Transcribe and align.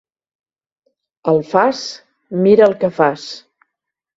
Alfàs, 1.33 1.83
mira 2.47 2.67
el 2.71 2.77
que 2.85 2.91
fas. 2.99 3.31